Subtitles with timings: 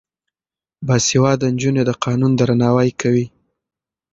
[0.87, 3.25] باسواده نجونې د قانون درناوی کوي.